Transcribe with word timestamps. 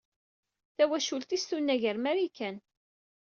Tawacult-is 0.75 1.43
tunag 1.49 1.81
ɣer 1.85 1.97
Marikan. 1.99 2.55